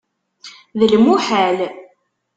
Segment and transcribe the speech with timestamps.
[0.79, 1.57] D lmuḥal!